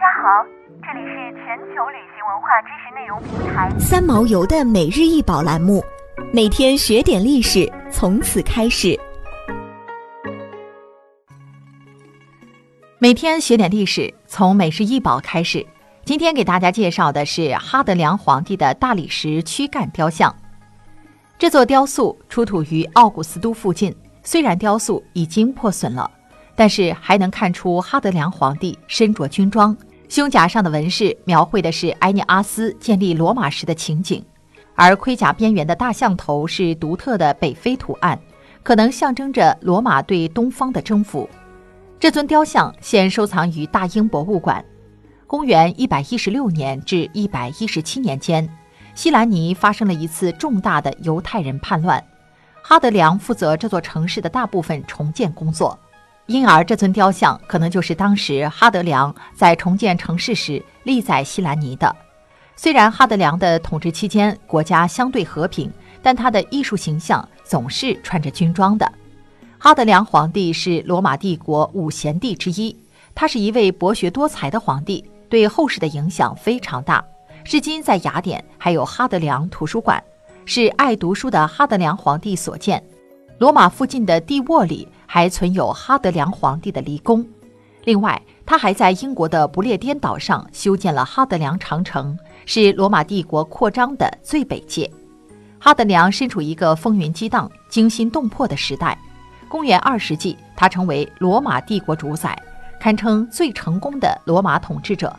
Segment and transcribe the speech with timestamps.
[0.00, 0.42] 家好，
[0.80, 5.84] 这里是全球旅行文化知识内容平台三毛游的每日一宝栏目，
[6.32, 8.98] 每天学点历史，从此开始。
[12.98, 15.66] 每天学点历史，从每日一宝开始。
[16.06, 20.34] 今天给大家介绍的是哈德良皇帝的大理石躯干雕像。
[21.38, 26.10] 这座雕塑出土于奥古斯都附近，虽然雕塑已经破损了，
[26.56, 29.76] 但是还能看出哈德良皇帝身着军装，
[30.10, 34.20] 胸甲上的纹饰描绘的是埃涅阿斯建立罗马时的情景，
[34.74, 38.18] 而盔甲边缘的大象头是独特的北非图案，
[38.64, 41.30] 可能象征着罗马对东方的征服。
[42.00, 44.64] 这尊雕像现收藏于大英博物馆。
[45.28, 48.48] 公元一百一十六年至一百一十七年间，
[48.96, 52.04] 西兰尼发生了一次重大的犹太人叛乱，
[52.64, 55.78] 哈德良负责这座城市的大部分重建工作，
[56.30, 61.94] 因而这尊雕像可能就是当时哈德良在重建城市时立在西兰尼的。
[62.54, 65.68] 虽然哈德良的统治期间国家相对和平，
[66.00, 68.90] 但他的艺术形象总是穿着军装的。
[69.58, 72.76] 哈德良皇帝是罗马帝国五贤帝之一，
[73.12, 77.04] 他是一位博学多才的皇帝，对后世的影响非常大。
[77.42, 80.00] 至今在雅典还有哈德良图书馆，
[80.44, 82.80] 是爱读书的哈德良皇帝所建。
[83.38, 87.26] 罗马附近的蒂沃里还存有哈德良皇帝的离宫。
[87.82, 92.16] 另外，他还在英国的不列颠岛上修建了哈德良长城，
[92.46, 94.88] 是罗马帝国扩张的最北界。
[95.58, 98.96] 哈德良身处一个风云激荡、惊心动魄的时代。
[99.48, 102.40] 公元二世纪，他成为罗马帝国主宰，
[102.78, 105.12] 堪称最成功的罗马统治者。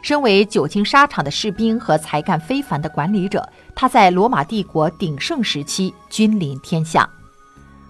[0.00, 7.06] 身为久经沙场的士兵和才干非凡的管理者，他在罗马帝国鼎盛时期君临天下。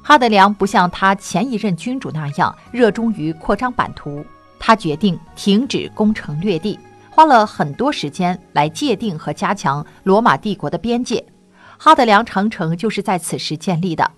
[0.08, 4.24] 哈德良不像他前一任君主那样热衷于扩张版图，
[4.56, 6.78] 他决定停止攻城略地，
[7.10, 11.26] 花了很多时间来界定和加强罗马帝国的边界。
[11.76, 14.08] 哈德良长城就是在此时建立的。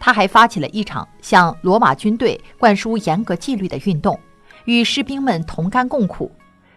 [0.00, 4.18] 他还发起了一场向罗马军队灌输严格纪律的运动，
[4.64, 6.28] 与士兵们同甘共苦。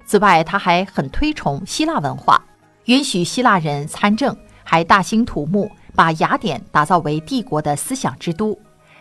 [0.05, 2.39] 此外，他还很推崇希腊文化，
[2.85, 8.57] 允许希腊人参政，还大兴土木，把雅典打造为帝国的思想之都。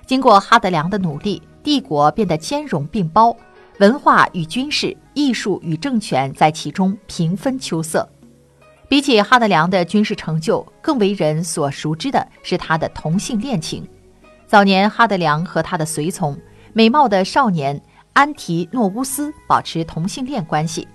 [0.08, 3.36] 经过哈德良的努力，帝国变得兼容并包，
[3.78, 8.08] 文化与军事、艺术与政权在其中平分秋色。
[8.88, 13.86] 比起哈德良的军事成就，更为人所熟知的是他的同性恋情。
[14.47, 16.34] 早年，哈德良和他的随从
[16.72, 17.78] 美貌的少年
[18.14, 20.88] 安提诺乌斯保持同性恋关系，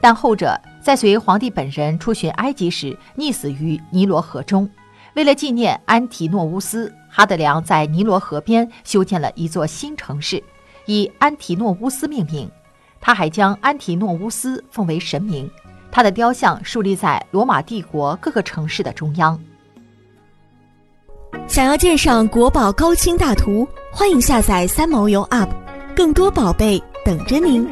[0.00, 4.70] 但后者在随皇帝本人出巡埃及时溺死于尼罗河中。
[5.14, 10.42] 为了纪念安提诺乌斯，哈德良在尼罗河边修建了一座新城市，
[10.86, 12.50] 以安提诺乌斯命名。
[13.02, 15.50] 他还将安提诺乌斯奉为神明，
[15.90, 19.38] 他的雕像树立在罗马帝国各个城市的中央。
[21.46, 25.50] 想要鉴赏国宝高清大图，欢迎下载三毛游 App，
[25.94, 27.68] 更多宝贝等着您。